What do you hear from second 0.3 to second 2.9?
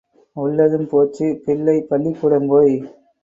உள்ளதும் போச்சு, பிள்ளை பள்ளிக்கூடம் போய்.